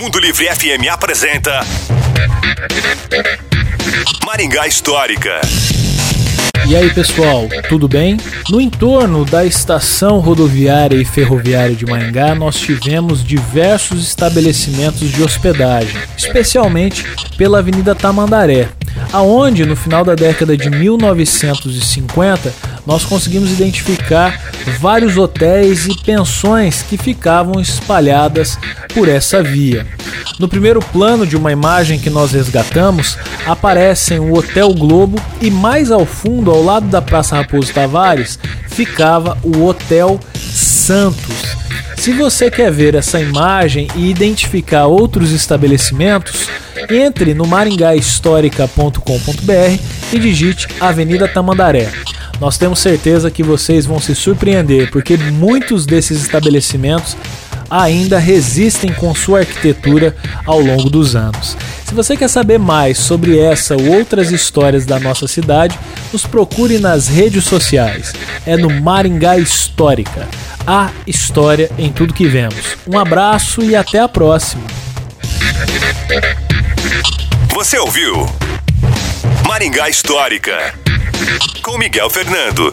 [0.00, 1.60] Mundo Livre FM apresenta
[4.26, 5.40] Maringá Histórica.
[6.66, 8.18] E aí pessoal, tudo bem?
[8.50, 15.96] No entorno da estação rodoviária e ferroviária de Maringá, nós tivemos diversos estabelecimentos de hospedagem,
[16.16, 17.04] especialmente
[17.36, 18.68] pela Avenida Tamandaré,
[19.12, 22.52] aonde no final da década de 1950
[22.88, 24.40] nós conseguimos identificar
[24.80, 28.58] vários hotéis e pensões que ficavam espalhadas
[28.94, 29.86] por essa via.
[30.38, 35.90] No primeiro plano de uma imagem que nós resgatamos, aparecem o Hotel Globo e mais
[35.90, 38.38] ao fundo, ao lado da Praça Raposo Tavares,
[38.68, 41.58] ficava o Hotel Santos.
[41.98, 46.48] Se você quer ver essa imagem e identificar outros estabelecimentos,
[46.88, 49.78] entre no maringahistórica.com.br
[50.10, 51.92] e digite Avenida Tamandaré.
[52.40, 57.16] Nós temos certeza que vocês vão se surpreender, porque muitos desses estabelecimentos
[57.70, 61.56] ainda resistem com sua arquitetura ao longo dos anos.
[61.84, 65.78] Se você quer saber mais sobre essa ou outras histórias da nossa cidade,
[66.12, 68.12] nos procure nas redes sociais.
[68.46, 70.28] É no Maringá Histórica.
[70.66, 72.76] A história em tudo que vemos.
[72.86, 74.62] Um abraço e até a próxima.
[77.54, 78.26] Você ouviu
[79.46, 80.74] Maringá Histórica
[81.62, 82.72] com Miguel Fernando.